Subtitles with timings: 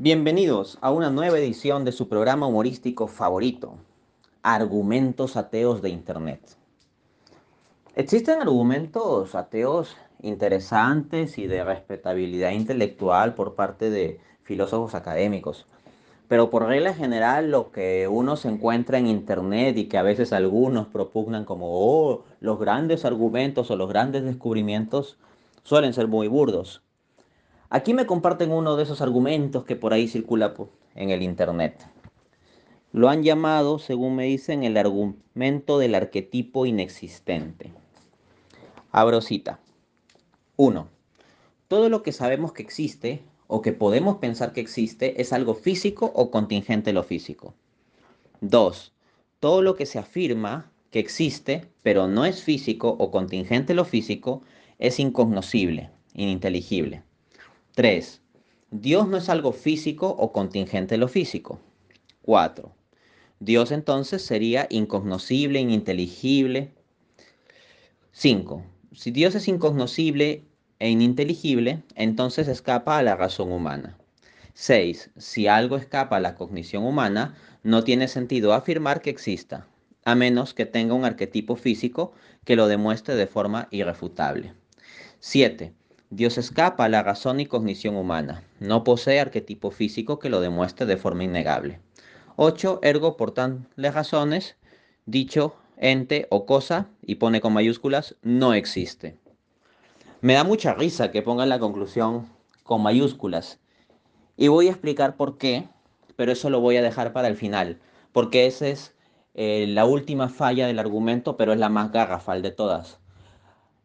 [0.00, 3.78] Bienvenidos a una nueva edición de su programa humorístico favorito,
[4.44, 6.40] Argumentos Ateos de Internet.
[7.96, 15.66] Existen argumentos ateos interesantes y de respetabilidad intelectual por parte de filósofos académicos,
[16.28, 20.32] pero por regla general lo que uno se encuentra en Internet y que a veces
[20.32, 25.18] algunos propugnan como oh, los grandes argumentos o los grandes descubrimientos
[25.64, 26.82] suelen ser muy burdos
[27.70, 30.54] Aquí me comparten uno de esos argumentos que por ahí circula
[30.94, 31.86] en el Internet.
[32.92, 37.70] Lo han llamado, según me dicen, el argumento del arquetipo inexistente.
[38.90, 39.60] Abro cita.
[40.56, 40.88] 1.
[41.68, 46.10] Todo lo que sabemos que existe o que podemos pensar que existe es algo físico
[46.14, 47.52] o contingente lo físico.
[48.40, 48.94] 2.
[49.40, 54.40] Todo lo que se afirma que existe, pero no es físico o contingente lo físico,
[54.78, 57.02] es incognoscible, ininteligible.
[57.78, 58.20] 3.
[58.72, 61.60] Dios no es algo físico o contingente lo físico.
[62.22, 62.72] 4.
[63.38, 66.72] Dios entonces sería incognoscible, ininteligible.
[68.10, 68.64] 5.
[68.90, 70.42] Si Dios es incognoscible
[70.80, 73.96] e ininteligible, entonces escapa a la razón humana.
[74.54, 75.10] 6.
[75.16, 79.68] Si algo escapa a la cognición humana, no tiene sentido afirmar que exista,
[80.04, 82.10] a menos que tenga un arquetipo físico
[82.44, 84.52] que lo demuestre de forma irrefutable.
[85.20, 85.77] 7.
[86.10, 88.42] Dios escapa a la razón y cognición humana.
[88.60, 91.80] No posee arquetipo físico que lo demuestre de forma innegable.
[92.36, 92.80] 8.
[92.82, 94.56] Ergo, por tales razones,
[95.04, 99.16] dicho ente o cosa, y pone con mayúsculas, no existe.
[100.22, 102.26] Me da mucha risa que pongan la conclusión
[102.62, 103.60] con mayúsculas.
[104.36, 105.68] Y voy a explicar por qué,
[106.16, 107.80] pero eso lo voy a dejar para el final,
[108.12, 108.94] porque esa es
[109.34, 112.98] eh, la última falla del argumento, pero es la más garrafal de todas.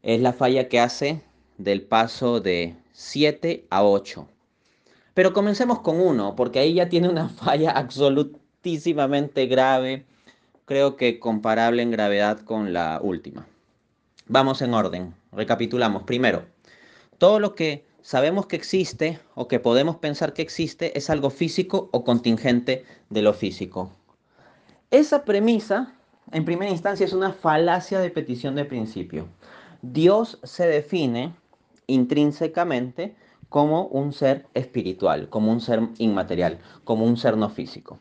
[0.02, 1.22] Es la falla que hace
[1.58, 4.28] del paso de 7 a 8.
[5.14, 10.06] Pero comencemos con uno, porque ahí ya tiene una falla absolutísimamente grave,
[10.66, 13.46] creo que comparable en gravedad con la última.
[14.28, 16.04] Vamos en orden, recapitulamos.
[16.04, 16.46] Primero,
[17.18, 21.90] todo lo que sabemos que existe o que podemos pensar que existe es algo físico
[21.92, 23.92] o contingente de lo físico.
[24.92, 25.94] Esa premisa,
[26.32, 29.28] en primera instancia, es una falacia de petición de principio.
[29.82, 31.34] Dios se define
[31.88, 33.16] intrínsecamente
[33.50, 38.00] como un ser espiritual, como un ser inmaterial, como un ser no físico.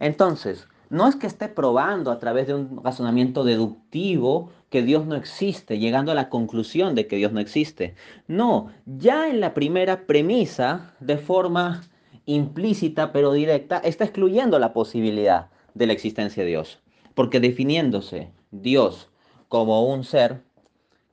[0.00, 5.16] Entonces, no es que esté probando a través de un razonamiento deductivo que Dios no
[5.16, 7.94] existe, llegando a la conclusión de que Dios no existe.
[8.26, 11.82] No, ya en la primera premisa, de forma
[12.26, 16.80] implícita pero directa, está excluyendo la posibilidad de la existencia de Dios.
[17.14, 19.10] Porque definiéndose Dios
[19.48, 20.42] como un ser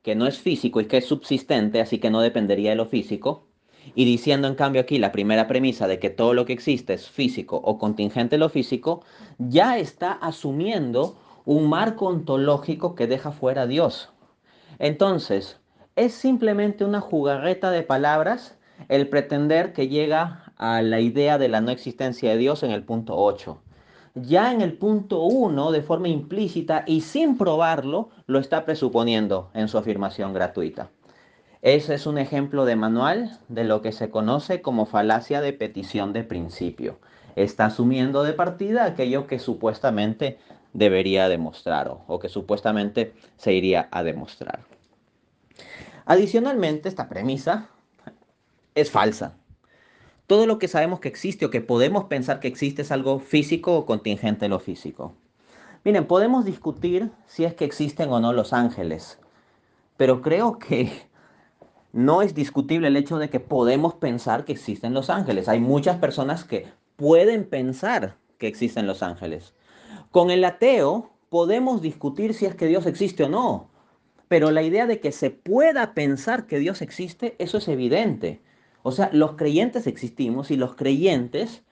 [0.06, 3.48] que no es físico y que es subsistente, así que no dependería de lo físico,
[3.96, 7.10] y diciendo en cambio aquí la primera premisa de que todo lo que existe es
[7.10, 9.02] físico o contingente lo físico,
[9.38, 14.10] ya está asumiendo un marco ontológico que deja fuera a Dios.
[14.78, 15.58] Entonces,
[15.96, 18.56] es simplemente una jugarreta de palabras
[18.88, 22.84] el pretender que llega a la idea de la no existencia de Dios en el
[22.84, 23.60] punto 8
[24.16, 29.68] ya en el punto 1, de forma implícita y sin probarlo, lo está presuponiendo en
[29.68, 30.90] su afirmación gratuita.
[31.60, 36.12] Ese es un ejemplo de manual de lo que se conoce como falacia de petición
[36.12, 36.98] de principio.
[37.34, 40.38] Está asumiendo de partida aquello que supuestamente
[40.72, 44.60] debería demostrar o, o que supuestamente se iría a demostrar.
[46.06, 47.68] Adicionalmente, esta premisa
[48.74, 49.34] es falsa.
[50.26, 53.76] Todo lo que sabemos que existe o que podemos pensar que existe es algo físico
[53.76, 55.14] o contingente lo físico.
[55.84, 59.20] Miren, podemos discutir si es que existen o no los ángeles,
[59.96, 60.90] pero creo que
[61.92, 65.48] no es discutible el hecho de que podemos pensar que existen los ángeles.
[65.48, 66.66] Hay muchas personas que
[66.96, 69.54] pueden pensar que existen los ángeles.
[70.10, 73.68] Con el ateo podemos discutir si es que Dios existe o no,
[74.26, 78.40] pero la idea de que se pueda pensar que Dios existe, eso es evidente.
[78.86, 81.64] O sea, los creyentes existimos y los creyentes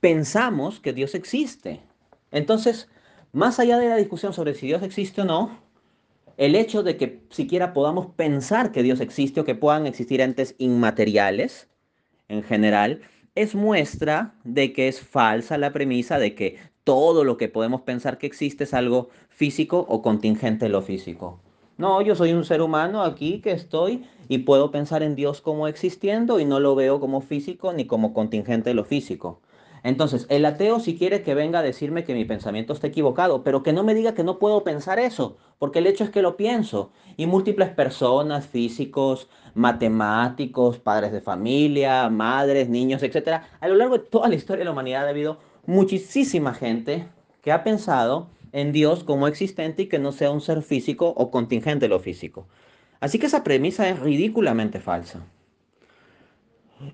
[0.00, 1.82] pensamos que Dios existe.
[2.30, 2.88] Entonces,
[3.32, 5.58] más allá de la discusión sobre si Dios existe o no,
[6.38, 10.54] el hecho de que siquiera podamos pensar que Dios existe o que puedan existir entes
[10.56, 11.68] inmateriales
[12.28, 13.02] en general,
[13.34, 18.16] es muestra de que es falsa la premisa de que todo lo que podemos pensar
[18.16, 21.42] que existe es algo físico o contingente de lo físico.
[21.78, 25.68] No, yo soy un ser humano aquí que estoy y puedo pensar en Dios como
[25.68, 29.40] existiendo y no lo veo como físico ni como contingente de lo físico.
[29.84, 33.62] Entonces, el ateo si quiere que venga a decirme que mi pensamiento está equivocado, pero
[33.62, 36.36] que no me diga que no puedo pensar eso, porque el hecho es que lo
[36.36, 36.90] pienso.
[37.16, 43.42] Y múltiples personas, físicos, matemáticos, padres de familia, madres, niños, etc.
[43.60, 47.06] A lo largo de toda la historia de la humanidad ha habido muchísima gente
[47.40, 51.30] que ha pensado en Dios como existente y que no sea un ser físico o
[51.30, 52.48] contingente lo físico.
[53.00, 55.24] Así que esa premisa es ridículamente falsa.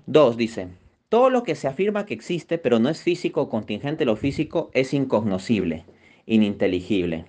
[0.05, 0.67] Dos, dice,
[1.09, 4.69] todo lo que se afirma que existe pero no es físico o contingente lo físico
[4.73, 5.85] es incognoscible,
[6.25, 7.25] ininteligible.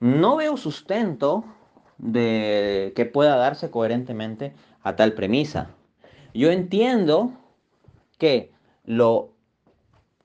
[0.00, 1.44] No veo sustento
[1.98, 4.52] de que pueda darse coherentemente
[4.82, 5.70] a tal premisa.
[6.34, 7.32] Yo entiendo
[8.18, 8.50] que
[8.84, 9.32] lo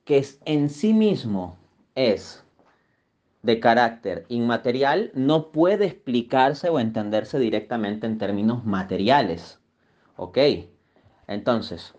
[0.05, 1.57] que en sí mismo
[1.93, 2.43] es
[3.41, 9.59] de carácter inmaterial no puede explicarse o entenderse directamente en términos materiales.
[10.17, 10.37] ¿Ok?
[11.27, 11.93] Entonces,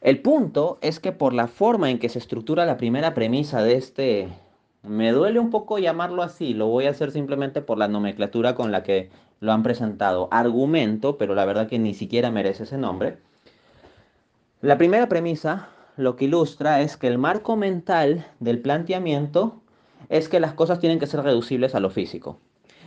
[0.00, 3.74] el punto es que por la forma en que se estructura la primera premisa de
[3.74, 4.28] este,
[4.82, 8.70] me duele un poco llamarlo así, lo voy a hacer simplemente por la nomenclatura con
[8.70, 9.10] la que
[9.40, 13.18] lo han presentado, argumento, pero la verdad que ni siquiera merece ese nombre.
[14.60, 19.62] La primera premisa lo que ilustra es que el marco mental del planteamiento
[20.08, 22.40] es que las cosas tienen que ser reducibles a lo físico.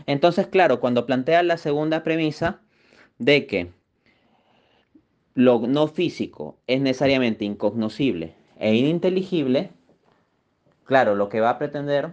[0.05, 2.61] Entonces, claro, cuando plantea la segunda premisa
[3.17, 3.71] de que
[5.33, 9.71] lo no físico es necesariamente incognoscible e ininteligible,
[10.85, 12.11] claro, lo que va a pretender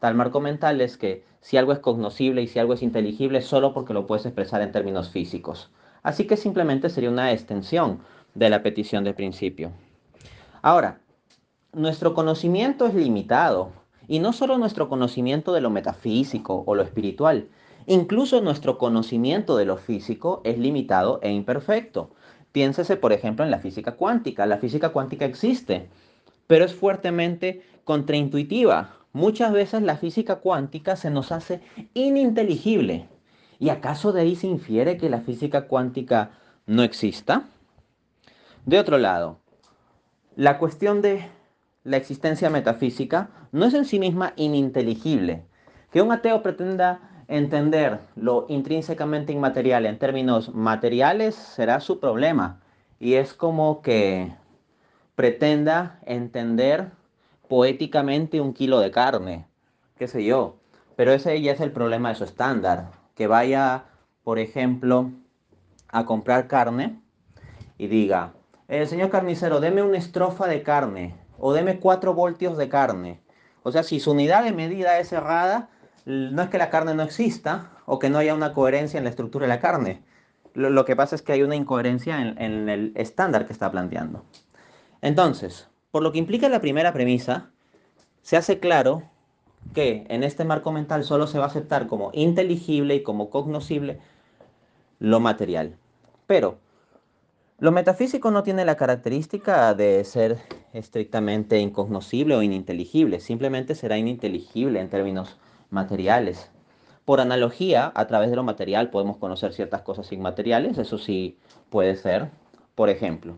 [0.00, 3.74] tal marco mental es que si algo es cognoscible y si algo es inteligible solo
[3.74, 5.70] porque lo puedes expresar en términos físicos.
[6.02, 8.00] Así que simplemente sería una extensión
[8.34, 9.72] de la petición de principio.
[10.62, 11.00] Ahora,
[11.72, 13.72] nuestro conocimiento es limitado
[14.08, 17.48] y no solo nuestro conocimiento de lo metafísico o lo espiritual,
[17.86, 22.10] incluso nuestro conocimiento de lo físico es limitado e imperfecto.
[22.52, 24.46] Piénsese, por ejemplo, en la física cuántica.
[24.46, 25.88] La física cuántica existe,
[26.46, 28.94] pero es fuertemente contraintuitiva.
[29.12, 31.60] Muchas veces la física cuántica se nos hace
[31.94, 33.08] ininteligible.
[33.58, 36.32] ¿Y acaso de ahí se infiere que la física cuántica
[36.66, 37.44] no exista?
[38.66, 39.40] De otro lado,
[40.36, 41.28] la cuestión de
[41.84, 45.44] la existencia metafísica no es en sí misma ininteligible.
[45.92, 52.60] Que un ateo pretenda entender lo intrínsecamente inmaterial en términos materiales será su problema.
[52.98, 54.32] Y es como que
[55.14, 56.90] pretenda entender
[57.48, 59.46] poéticamente un kilo de carne,
[59.98, 60.56] qué sé yo.
[60.96, 62.92] Pero ese ya es el problema de su estándar.
[63.14, 63.84] Que vaya,
[64.24, 65.10] por ejemplo,
[65.88, 66.98] a comprar carne
[67.76, 68.32] y diga,
[68.68, 73.20] el señor carnicero, deme una estrofa de carne o deme 4 voltios de carne.
[73.62, 75.68] O sea, si su unidad de medida es errada,
[76.04, 79.10] no es que la carne no exista o que no haya una coherencia en la
[79.10, 80.02] estructura de la carne.
[80.54, 84.24] Lo, que pasa es que hay una incoherencia en, en el estándar que está planteando.
[85.02, 87.50] Entonces, por lo que implica la primera premisa,
[88.22, 89.02] se hace claro
[89.72, 93.98] que en este marco mental solo se va a aceptar como inteligible y como cognoscible
[94.98, 95.76] lo material.
[96.26, 96.58] Pero
[97.64, 100.36] lo metafísico no tiene la característica de ser
[100.74, 105.38] estrictamente incognoscible o ininteligible, simplemente será ininteligible en términos
[105.70, 106.50] materiales.
[107.06, 111.38] Por analogía, a través de lo material podemos conocer ciertas cosas inmateriales, eso sí
[111.70, 112.28] puede ser.
[112.74, 113.36] Por ejemplo,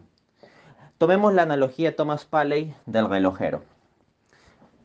[0.99, 3.63] tomemos la analogía de Thomas Paley del relojero.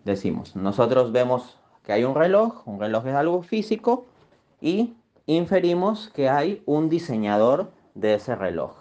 [0.05, 4.05] Decimos, nosotros vemos que hay un reloj, un reloj es algo físico
[4.61, 4.93] y
[5.25, 8.80] inferimos que hay un diseñador de ese reloj.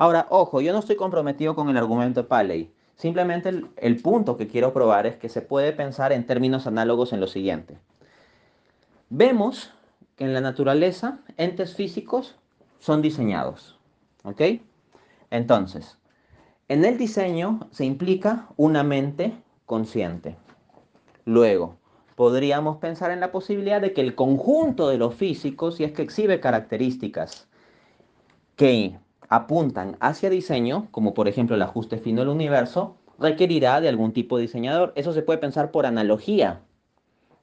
[0.00, 2.72] Ahora, ojo, yo no estoy comprometido con el argumento de Paley.
[2.96, 7.20] Simplemente el, punto que quiero probar es que se puede pensar en términos análogos en
[7.20, 7.76] lo siguiente.
[9.10, 9.74] Vemos
[10.16, 12.34] que en la naturaleza entes físicos
[12.78, 13.78] son diseñados.
[14.24, 14.40] ¿Ok?
[15.28, 15.98] Entonces,
[16.68, 19.34] en el diseño se implica una mente
[19.66, 20.34] consciente.
[21.26, 21.76] Luego,
[22.16, 26.00] podríamos pensar en la posibilidad de que el conjunto de los físicos, si es que
[26.00, 27.48] exhibe características
[28.56, 28.98] que
[29.30, 34.36] apuntan hacia diseño, como por ejemplo el ajuste fino del universo, requerirá de algún tipo
[34.36, 34.92] de diseñador.
[34.96, 36.60] Eso se puede pensar por analogía.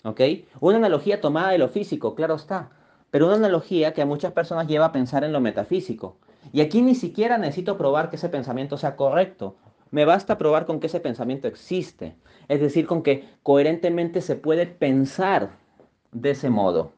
[0.03, 0.21] ¿Ok?
[0.59, 2.69] Una analogía tomada de lo físico, claro está.
[3.09, 6.17] Pero una analogía que a muchas personas lleva a pensar en lo metafísico.
[6.51, 9.55] Y aquí ni siquiera necesito probar que ese pensamiento sea correcto.
[9.89, 12.15] Me basta probar con que ese pensamiento existe.
[12.49, 15.51] Es decir, con que coherentemente se puede pensar
[16.11, 16.91] de ese modo.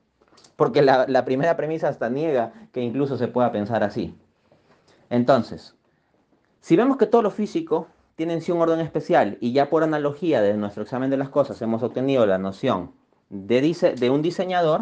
[0.56, 4.16] Porque la, la primera premisa hasta niega que incluso se pueda pensar así.
[5.10, 5.76] Entonces,
[6.60, 9.84] si vemos que todo lo físico tiene en sí un orden especial y ya por
[9.84, 12.92] analogía de nuestro examen de las cosas hemos obtenido la noción
[13.30, 13.62] de,
[13.98, 14.82] de un diseñador,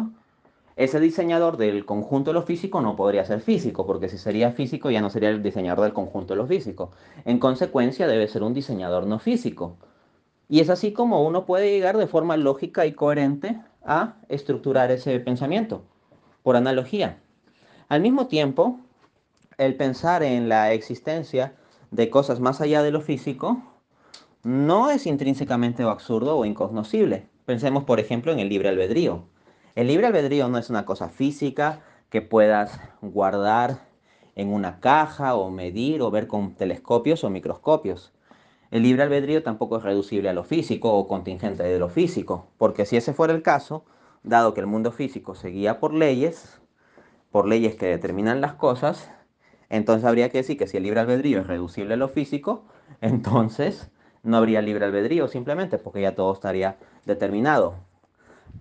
[0.76, 4.90] ese diseñador del conjunto de lo físico no podría ser físico, porque si sería físico
[4.90, 6.92] ya no sería el diseñador del conjunto de lo físico.
[7.24, 9.76] En consecuencia, debe ser un diseñador no físico.
[10.48, 15.18] Y es así como uno puede llegar de forma lógica y coherente a estructurar ese
[15.20, 15.82] pensamiento,
[16.42, 17.18] por analogía.
[17.88, 18.78] Al mismo tiempo,
[19.58, 21.56] el pensar en la existencia
[21.90, 23.60] de cosas más allá de lo físico
[24.44, 27.26] no es intrínsecamente absurdo o incognoscible.
[27.44, 29.24] Pensemos, por ejemplo, en el libre albedrío.
[29.74, 33.80] El libre albedrío no es una cosa física que puedas guardar
[34.36, 38.12] en una caja o medir o ver con telescopios o microscopios.
[38.70, 42.86] El libre albedrío tampoco es reducible a lo físico o contingente de lo físico, porque
[42.86, 43.84] si ese fuera el caso,
[44.22, 46.60] dado que el mundo físico se guía por leyes,
[47.32, 49.10] por leyes que determinan las cosas,
[49.70, 52.64] entonces habría que decir que si el libre albedrío es reducible a lo físico,
[53.00, 53.90] entonces
[54.22, 57.88] no habría libre albedrío simplemente porque ya todo estaría determinado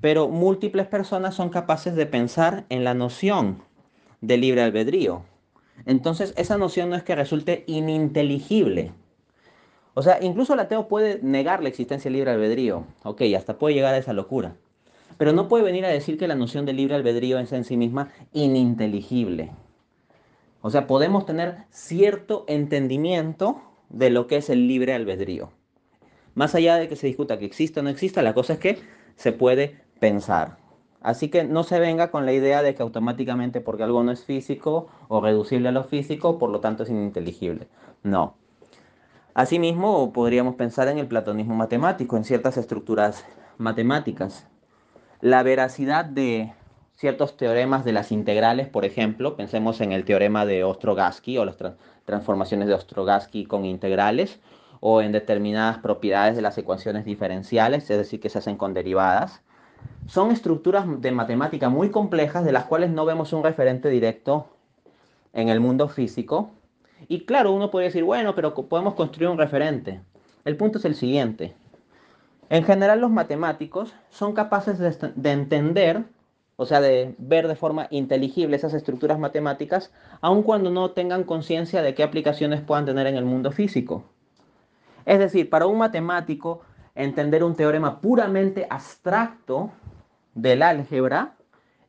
[0.02, 3.62] pero múltiples personas son capaces de pensar en la noción
[4.22, 5.24] de libre albedrío.
[5.86, 8.92] Entonces, esa noción no es que resulte ininteligible.
[9.94, 12.84] O sea, incluso el ateo puede negar la existencia del libre albedrío.
[13.04, 14.56] Ok, hasta puede llegar a esa locura.
[15.18, 17.78] Pero no puede venir a decir que la noción de libre albedrío es en sí
[17.78, 19.52] misma ininteligible.
[20.62, 25.50] O sea, podemos tener cierto entendimiento de lo que es el libre albedrío.
[26.36, 28.80] Más allá de que se discuta que exista o no exista, la cosa es que
[29.16, 30.58] se puede pensar.
[31.02, 34.26] Así que no se venga con la idea de que automáticamente porque algo no es
[34.26, 37.68] físico o reducible a lo físico, por lo tanto es ininteligible.
[38.04, 38.36] No.
[39.34, 43.26] Asimismo, podríamos pensar en el platonismo matemático, en ciertas estructuras
[43.58, 44.48] matemáticas.
[45.22, 46.54] La veracidad de
[46.98, 51.58] ciertos teoremas de las integrales, por ejemplo, pensemos en el teorema de Ostrogaski o las
[52.06, 54.40] transformaciones de Ostrogaski con integrales,
[54.80, 59.42] o en determinadas propiedades de las ecuaciones diferenciales, es decir, que se hacen con derivadas
[60.08, 64.48] son estructuras de matemática muy complejas de las cuales no vemos un referente directo
[65.34, 66.52] en el mundo físico.
[67.08, 70.02] Y claro, uno puede decir, bueno, pero podemos construir un referente.
[70.46, 71.56] El punto es el siguiente.
[72.50, 76.06] En general los matemáticos son capaces de, entender,
[76.58, 81.84] o sea, de ver de forma inteligible esas estructuras matemáticas, aun cuando no tengan conciencia
[81.84, 84.04] de qué aplicaciones puedan tener en el mundo físico.
[85.06, 86.62] Es decir, para un matemático,
[86.96, 89.72] entender un teorema puramente abstracto
[90.34, 91.36] del álgebra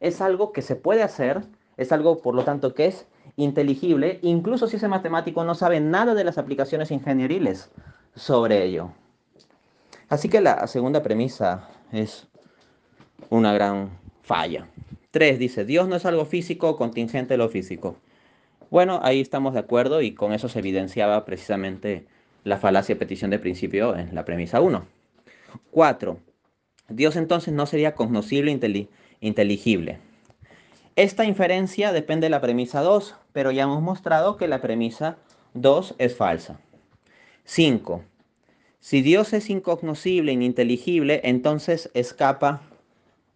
[0.01, 1.43] es algo que se puede hacer,
[1.79, 3.07] es algo por lo tanto que es
[3.37, 7.71] inteligible, incluso si ese matemático no sabe nada de las aplicaciones ingenieriles
[8.15, 8.91] sobre ello.
[10.11, 12.29] Así que la segunda premisa es
[13.31, 13.91] una gran
[14.29, 14.69] falla.
[15.11, 17.97] 3 dice, Dios no es algo físico contingente de lo físico.
[18.71, 22.07] Bueno, ahí estamos de acuerdo y con eso se evidenciaba precisamente
[22.45, 24.85] la falacia de petición de principio en la premisa 1.
[25.71, 26.19] 4.
[26.91, 28.89] Dios entonces no sería cognoscible e
[29.21, 29.99] inteligible.
[30.95, 35.17] Esta inferencia depende de la premisa 2, pero ya hemos mostrado que la premisa
[35.55, 36.61] 2 es falsa.
[37.45, 38.03] 5.
[38.81, 42.61] Si Dios es incognoscible e ininteligible, entonces escapa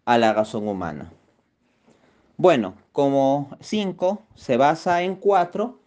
[0.05, 1.11] a la razón humana.
[2.37, 5.79] Bueno, como 5 se basa en 4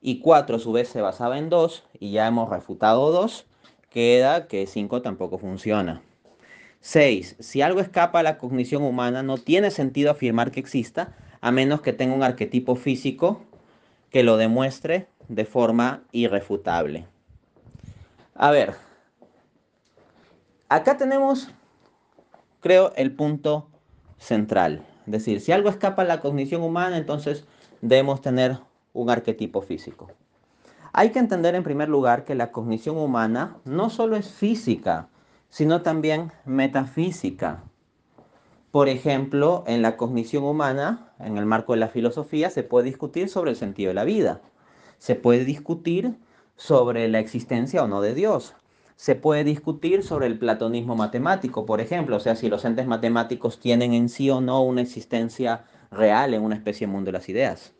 [0.00, 3.46] y 4 a su vez se basaba en 2 y ya hemos refutado 2,
[3.88, 6.02] queda que 5 tampoco funciona.
[6.80, 7.36] 6.
[7.38, 11.80] Si algo escapa a la cognición humana, no tiene sentido afirmar que exista, a menos
[11.80, 13.42] que tenga un arquetipo físico
[14.10, 17.06] que lo demuestre de forma irrefutable.
[18.34, 18.74] A ver,
[20.68, 21.48] acá tenemos,
[22.62, 23.68] creo, el punto
[24.16, 24.86] central.
[25.04, 27.44] Es decir, si algo escapa a la cognición humana, entonces
[27.82, 28.58] debemos tener
[28.94, 30.08] un arquetipo físico.
[30.94, 35.08] Hay que entender en primer lugar que la cognición humana no solo es física,
[35.50, 37.64] sino también metafísica.
[38.70, 43.28] Por ejemplo, en la cognición humana, en el marco de la filosofía, se puede discutir
[43.28, 44.40] sobre el sentido de la vida.
[44.98, 46.16] Se puede discutir
[46.56, 48.54] sobre la existencia o no de Dios.
[49.02, 53.58] Se puede discutir sobre el platonismo matemático, por ejemplo, o sea, si los entes matemáticos
[53.58, 57.28] tienen en sí o no una existencia real en una especie de mundo de las
[57.28, 57.72] ideas.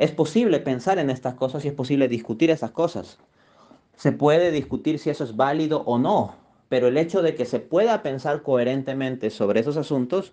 [0.00, 3.20] Es posible pensar en estas cosas y es posible discutir esas cosas.
[3.94, 6.34] Se puede discutir si eso es válido o no,
[6.68, 10.32] pero el hecho de que se pueda pensar coherentemente sobre esos asuntos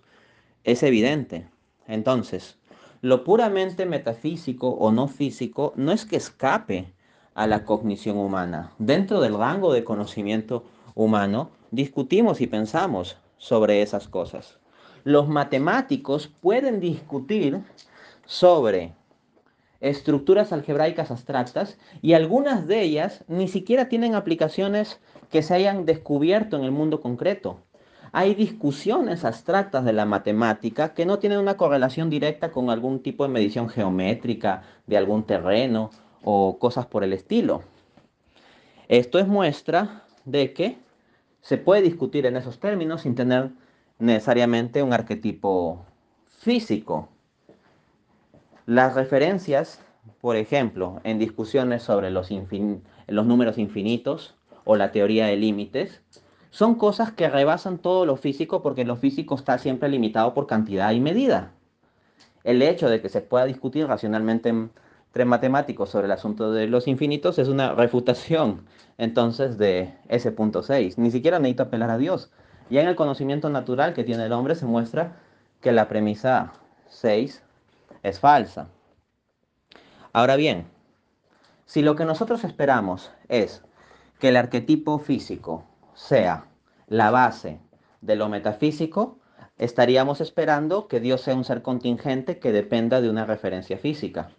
[0.64, 1.46] es evidente.
[1.86, 2.58] Entonces,
[3.02, 6.92] lo puramente metafísico o no físico no es que escape
[7.34, 8.72] a la cognición humana.
[8.78, 10.64] Dentro del rango de conocimiento
[10.94, 14.58] humano, discutimos y pensamos sobre esas cosas.
[15.02, 17.62] Los matemáticos pueden discutir
[18.24, 18.94] sobre
[19.80, 24.98] estructuras algebraicas abstractas y algunas de ellas ni siquiera tienen aplicaciones
[25.30, 27.58] que se hayan descubierto en el mundo concreto.
[28.12, 33.24] hay discusiones abstractas de la matemática que no tienen una correlación directa con algún tipo
[33.24, 35.90] de medición geométrica de algún terreno
[36.24, 37.62] o cosas por el estilo.
[38.88, 40.78] Esto es muestra de que
[41.40, 43.50] se puede discutir en esos términos sin tener
[43.98, 45.84] necesariamente un arquetipo
[46.38, 47.08] físico.
[48.66, 49.80] Las referencias,
[50.20, 52.30] por ejemplo, en discusiones sobre los,
[53.06, 56.00] los números infinitos o la teoría de límites,
[56.50, 60.92] son cosas que rebasan todo lo físico porque lo físico está siempre limitado por cantidad
[60.92, 61.52] y medida.
[62.44, 64.54] El hecho de que se pueda discutir racionalmente
[65.14, 68.66] entre matemáticos sobre el asunto de los infinitos es una refutación
[68.98, 70.98] entonces de ese punto 6.
[70.98, 72.32] Ni siquiera necesito apelar a Dios.
[72.68, 75.20] Ya en el conocimiento natural que tiene el hombre se muestra
[75.60, 76.54] que la premisa
[76.88, 77.44] 6
[78.02, 78.66] es falsa.
[80.12, 80.66] Ahora bien,
[81.64, 83.62] si lo que nosotros esperamos es
[84.18, 86.46] que el arquetipo físico sea
[86.88, 87.60] la base
[88.00, 89.20] de lo metafísico,
[89.58, 94.32] estaríamos esperando que Dios sea un ser contingente que dependa de una referencia física.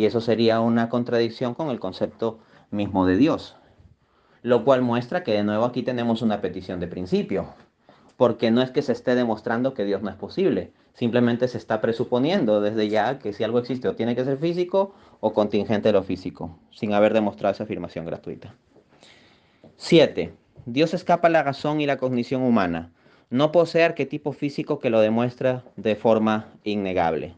[0.00, 2.38] Y eso sería una contradicción con el concepto
[2.70, 3.56] mismo de Dios.
[4.40, 7.48] Lo cual muestra que de nuevo aquí tenemos una petición de principio.
[8.16, 10.72] Porque no es que se esté demostrando que Dios no es posible.
[10.94, 14.94] Simplemente se está presuponiendo desde ya que si algo existe o tiene que ser físico
[15.20, 18.54] o contingente de lo físico, sin haber demostrado esa afirmación gratuita.
[19.76, 20.32] 7.
[20.64, 22.90] Dios escapa la razón y la cognición humana.
[23.28, 27.34] No posee arquetipo físico que lo demuestra de forma innegable.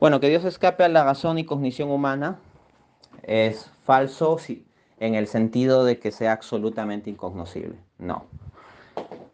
[0.00, 2.38] Bueno, que Dios escape a la razón y cognición humana
[3.22, 4.38] es falso
[4.98, 7.76] en el sentido de que sea absolutamente incognoscible.
[7.98, 8.24] No.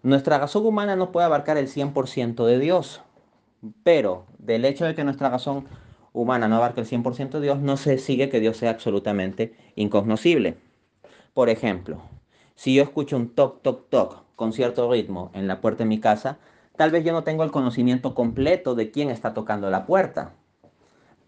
[0.02, 3.02] Nuestra razón humana no puede abarcar el 100% de Dios,
[3.85, 5.67] pero del hecho de que nuestra razón
[6.12, 10.59] humana no abarque el 100% de Dios, no se sigue que Dios sea absolutamente incognoscible.
[11.33, 12.02] Por ejemplo,
[12.55, 16.00] si yo escucho un toc, toc, toc con cierto ritmo en la puerta de mi
[16.00, 16.38] casa,
[16.76, 20.35] tal vez yo no tengo el conocimiento completo de quién está tocando la puerta,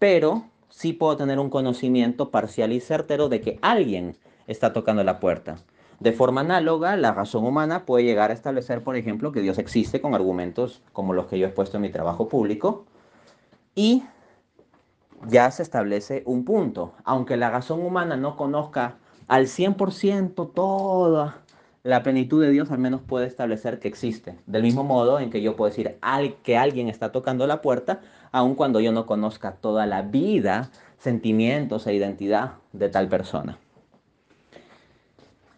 [0.03, 4.17] pero sí puedo tener un conocimiento parcial y certero de que alguien
[4.47, 5.59] está tocando la puerta.
[6.01, 10.01] De forma análoga, la razón humana puede llegar a establecer, por ejemplo, que Dios existe
[10.01, 12.83] con argumentos como los que yo he puesto en mi trabajo público
[13.75, 14.03] y
[15.29, 16.91] ya se establece un punto.
[17.05, 18.97] Aunque la razón humana no conozca
[19.29, 21.42] al 100% toda
[21.83, 24.39] la plenitud de Dios, al menos puede establecer que existe.
[24.45, 25.97] Del mismo modo en que yo puedo decir
[26.43, 27.99] que alguien está tocando la puerta,
[28.31, 33.59] aun cuando yo no conozca toda la vida, sentimientos e identidad de tal persona.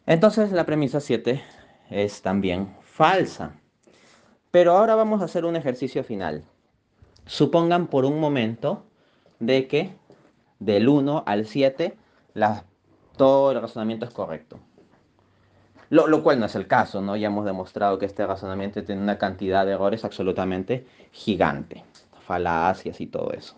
[0.08, 1.42] Entonces la premisa 7
[1.92, 3.52] es también falsa.
[4.50, 6.44] Pero ahora vamos a hacer un ejercicio final.
[7.28, 8.84] Supongan por un momento
[9.40, 9.94] de que
[10.60, 11.96] del 1 al 7
[13.16, 14.60] todo el razonamiento es correcto.
[15.90, 17.16] Lo, lo, cual no es el caso, ¿no?
[17.16, 21.84] Ya hemos demostrado que este razonamiento tiene una cantidad de errores absolutamente gigante,
[22.22, 23.56] falacias y todo eso.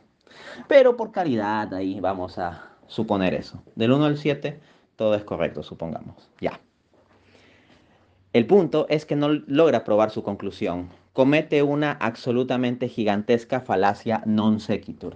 [0.68, 3.62] Pero por caridad ahí vamos a suponer eso.
[3.76, 4.60] Del 1 al 7
[4.98, 6.30] todo es correcto, supongamos.
[6.42, 6.60] Ya.
[8.34, 10.90] El punto es que no logra probar su conclusión.
[11.14, 15.16] Comete una absolutamente gigantesca falacia non sequitur.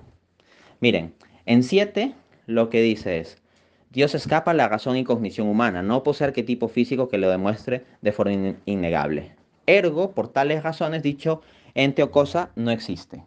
[0.80, 1.13] Miren,
[1.45, 2.13] en 7
[2.47, 3.40] lo que dice es,
[3.91, 7.86] Dios escapa a la razón y cognición humana, no posee arquetipo físico que lo demuestre
[8.01, 9.36] de forma innegable.
[9.65, 11.41] Ergo, por tales razones, dicho
[11.73, 13.25] ente o cosa no existe.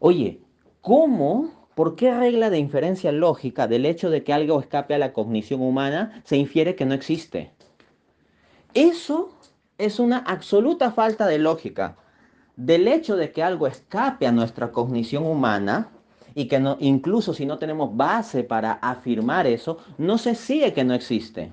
[0.00, 0.40] Oye,
[0.80, 1.68] ¿cómo?
[1.74, 5.60] ¿Por qué regla de inferencia lógica del hecho de que algo escape a la cognición
[5.60, 7.52] humana se infiere que no existe?
[8.72, 9.36] Eso
[9.76, 11.96] es una absoluta falta de lógica.
[12.56, 15.90] Del hecho de que algo escape a nuestra cognición humana,
[16.36, 20.84] y que no, incluso si no tenemos base para afirmar eso, no se sigue que
[20.84, 21.50] no existe.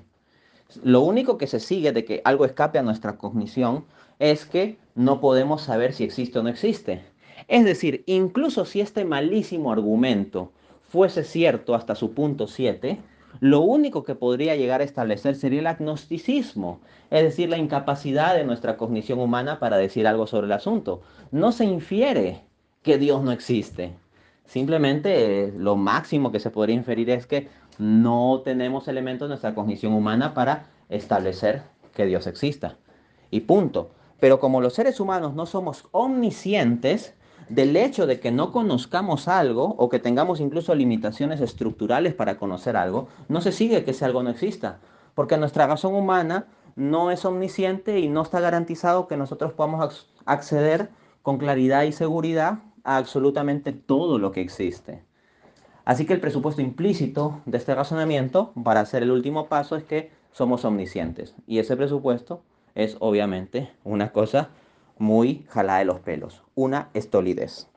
[0.83, 3.85] Lo único que se sigue de que algo escape a nuestra cognición
[4.19, 7.01] es que no podemos saber si existe o no existe.
[7.47, 10.51] Es decir, incluso si este malísimo argumento
[10.89, 12.99] fuese cierto hasta su punto 7,
[13.39, 18.43] lo único que podría llegar a establecer sería el agnosticismo, es decir, la incapacidad de
[18.43, 21.01] nuestra cognición humana para decir algo sobre el asunto.
[21.31, 22.41] No se infiere
[22.81, 24.02] que Dios no existe.
[24.53, 29.55] Simplemente eh, lo máximo que se podría inferir es que no tenemos elementos de nuestra
[29.55, 32.75] cognición humana para establecer que Dios exista.
[33.31, 33.89] Y punto.
[34.19, 37.15] Pero como los seres humanos no somos omniscientes,
[37.49, 42.77] del hecho de que no conozcamos algo o que tengamos incluso limitaciones estructurales para conocer
[42.77, 44.77] algo, no se sigue que ese algo no exista.
[45.15, 50.91] Porque nuestra razón humana no es omnisciente y no está garantizado que nosotros podamos acceder
[51.23, 55.01] con claridad y seguridad absolutamente todo lo que existe.
[55.85, 60.11] Así que el presupuesto implícito de este razonamiento, para hacer el último paso, es que
[60.31, 61.35] somos omniscientes.
[61.45, 62.41] Y ese presupuesto
[62.75, 64.49] es obviamente una cosa
[64.97, 67.67] muy jalada de los pelos, una estolidez.